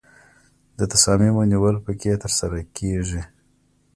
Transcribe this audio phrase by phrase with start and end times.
[0.77, 3.21] د تصامیمو نیول پکې ترسره کیږي.